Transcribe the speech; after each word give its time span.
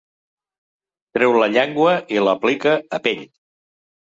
Treu 1.17 1.37
la 1.43 1.49
llengua 1.57 1.93
i 2.17 2.25
l'aplica 2.29 2.75
“a 3.01 3.03
pell”. 3.07 3.23